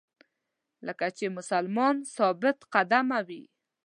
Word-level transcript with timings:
کله 0.85 1.07
چې 1.17 1.25
مسلمان 1.37 1.95
ثابت 2.15 2.57
قدمه 2.73 3.19
وي. 3.27 3.43